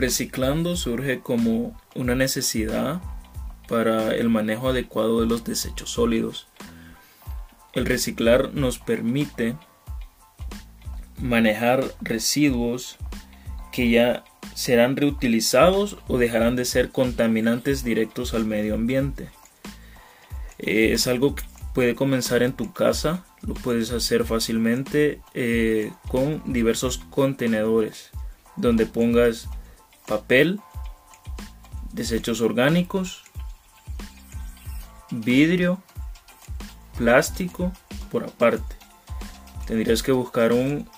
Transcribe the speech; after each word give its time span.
Reciclando 0.00 0.76
surge 0.76 1.20
como 1.20 1.78
una 1.94 2.14
necesidad 2.14 3.02
para 3.68 4.14
el 4.14 4.30
manejo 4.30 4.70
adecuado 4.70 5.20
de 5.20 5.26
los 5.26 5.44
desechos 5.44 5.90
sólidos. 5.90 6.48
El 7.74 7.84
reciclar 7.84 8.54
nos 8.54 8.78
permite 8.78 9.56
manejar 11.18 11.84
residuos 12.00 12.96
que 13.72 13.90
ya 13.90 14.24
serán 14.54 14.96
reutilizados 14.96 15.98
o 16.08 16.16
dejarán 16.16 16.56
de 16.56 16.64
ser 16.64 16.88
contaminantes 16.88 17.84
directos 17.84 18.32
al 18.32 18.46
medio 18.46 18.76
ambiente. 18.76 19.28
Eh, 20.60 20.92
es 20.94 21.08
algo 21.08 21.34
que 21.34 21.44
puede 21.74 21.94
comenzar 21.94 22.42
en 22.42 22.54
tu 22.54 22.72
casa, 22.72 23.26
lo 23.42 23.52
puedes 23.52 23.92
hacer 23.92 24.24
fácilmente 24.24 25.20
eh, 25.34 25.92
con 26.08 26.42
diversos 26.50 27.02
contenedores 27.10 28.12
donde 28.56 28.86
pongas 28.86 29.46
papel, 30.10 30.60
desechos 31.92 32.40
orgánicos, 32.40 33.22
vidrio, 35.12 35.80
plástico 36.98 37.70
por 38.10 38.24
aparte. 38.24 38.74
Tendrías 39.68 40.02
que 40.02 40.10
buscar 40.10 40.52
un 40.52 40.90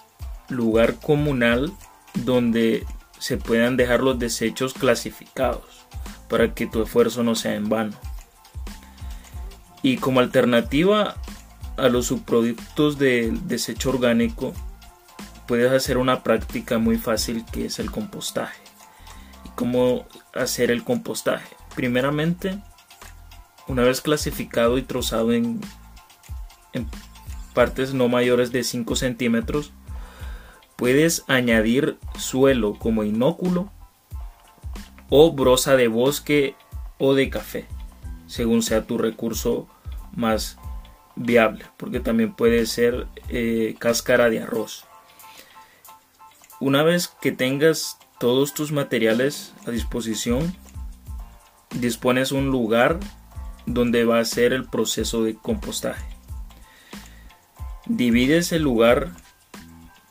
lugar 0.48 0.94
comunal 0.94 1.70
donde 2.14 2.86
se 3.18 3.36
puedan 3.36 3.76
dejar 3.76 4.00
los 4.00 4.18
desechos 4.18 4.72
clasificados 4.72 5.84
para 6.30 6.54
que 6.54 6.66
tu 6.66 6.82
esfuerzo 6.82 7.22
no 7.22 7.34
sea 7.34 7.54
en 7.54 7.68
vano. 7.68 7.92
Y 9.82 9.98
como 9.98 10.20
alternativa 10.20 11.16
a 11.76 11.88
los 11.90 12.06
subproductos 12.06 12.96
del 12.96 13.46
desecho 13.46 13.90
orgánico, 13.90 14.54
puedes 15.46 15.70
hacer 15.70 15.98
una 15.98 16.22
práctica 16.22 16.78
muy 16.78 16.96
fácil 16.96 17.44
que 17.52 17.66
es 17.66 17.78
el 17.78 17.90
compostaje. 17.90 18.71
¿Y 19.62 19.64
cómo 19.64 20.06
hacer 20.34 20.72
el 20.72 20.82
compostaje? 20.82 21.54
Primeramente, 21.76 22.58
una 23.68 23.84
vez 23.84 24.00
clasificado 24.00 24.76
y 24.76 24.82
trozado 24.82 25.32
en, 25.32 25.60
en 26.72 26.88
partes 27.54 27.94
no 27.94 28.08
mayores 28.08 28.50
de 28.50 28.64
5 28.64 28.96
centímetros, 28.96 29.72
puedes 30.74 31.22
añadir 31.28 31.96
suelo 32.18 32.76
como 32.76 33.04
inóculo 33.04 33.70
o 35.10 35.32
brosa 35.32 35.76
de 35.76 35.86
bosque 35.86 36.56
o 36.98 37.14
de 37.14 37.30
café, 37.30 37.68
según 38.26 38.62
sea 38.62 38.84
tu 38.84 38.98
recurso 38.98 39.68
más 40.12 40.58
viable, 41.14 41.66
porque 41.76 42.00
también 42.00 42.34
puede 42.34 42.66
ser 42.66 43.06
eh, 43.28 43.76
cáscara 43.78 44.28
de 44.28 44.42
arroz. 44.42 44.86
Una 46.58 46.82
vez 46.82 47.06
que 47.20 47.30
tengas 47.30 47.98
todos 48.22 48.54
tus 48.54 48.70
materiales 48.70 49.52
a 49.66 49.72
disposición, 49.72 50.54
dispones 51.74 52.30
un 52.30 52.52
lugar 52.52 53.00
donde 53.66 54.04
va 54.04 54.20
a 54.20 54.24
ser 54.24 54.52
el 54.52 54.64
proceso 54.64 55.24
de 55.24 55.34
compostaje. 55.34 56.04
Divides 57.86 58.52
el 58.52 58.62
lugar 58.62 59.10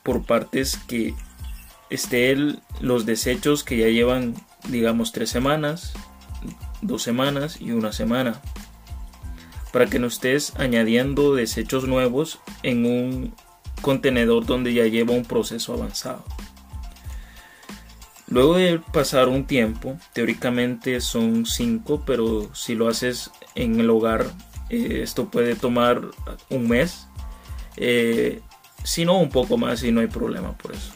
por 0.04 0.26
partes 0.26 0.76
que 0.76 1.16
estén 1.90 2.60
los 2.82 3.06
desechos 3.06 3.64
que 3.64 3.78
ya 3.78 3.88
llevan, 3.88 4.36
digamos, 4.68 5.14
tres 5.14 5.30
semanas, 5.30 5.94
dos 6.82 7.04
semanas 7.04 7.62
y 7.62 7.72
una 7.72 7.94
semana. 7.94 8.42
Para 9.72 9.86
que 9.86 10.00
no 10.00 10.08
estés 10.08 10.52
añadiendo 10.58 11.34
desechos 11.34 11.88
nuevos 11.88 12.40
en 12.62 12.86
un 12.86 13.36
contenedor 13.82 14.46
donde 14.46 14.74
ya 14.74 14.84
lleva 14.84 15.14
un 15.14 15.24
proceso 15.24 15.74
avanzado. 15.76 16.26
Luego 18.32 18.56
de 18.56 18.80
pasar 18.80 19.28
un 19.28 19.44
tiempo, 19.44 19.98
teóricamente 20.14 21.02
son 21.02 21.46
5, 21.46 22.04
pero 22.06 22.50
si 22.56 22.76
lo 22.76 22.88
haces 22.88 23.30
en 23.56 23.78
el 23.82 23.90
hogar, 23.90 24.26
eh, 24.70 25.02
esto 25.04 25.30
puede 25.30 25.54
tomar 25.56 26.02
un 26.50 26.70
mes. 26.70 27.10
Eh, 27.76 28.40
si 28.86 29.04
no, 29.04 29.20
un 29.20 29.28
poco 29.28 29.58
más 29.58 29.84
y 29.84 29.92
no 29.92 30.00
hay 30.00 30.08
problema 30.08 30.54
por 30.54 30.72
eso. 30.72 30.94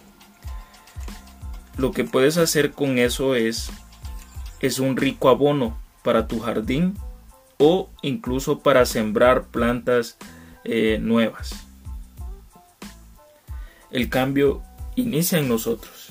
Lo 1.75 1.91
que 1.91 2.05
puedes 2.05 2.37
hacer 2.37 2.71
con 2.71 2.99
eso 2.99 3.35
es, 3.35 3.69
es 4.61 4.79
un 4.79 4.95
rico 4.95 5.27
abono 5.27 5.77
para 6.05 6.29
tu 6.29 6.39
jardín 6.39 6.97
o 7.57 7.89
incluso 8.01 8.59
para 8.59 8.85
sembrar 8.85 9.47
plantas 9.47 10.15
eh, 10.63 10.99
nuevas. 11.01 11.67
El 13.91 14.07
cambio 14.07 14.63
inicia 14.95 15.37
en 15.37 15.49
nosotros 15.49 16.04